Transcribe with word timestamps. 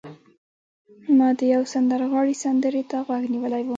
ما 1.17 1.29
د 1.39 1.41
یو 1.53 1.63
سندرغاړي 1.73 2.35
سندرې 2.43 2.83
ته 2.89 2.97
غوږ 3.07 3.23
نیولی 3.33 3.61
و 3.63 3.67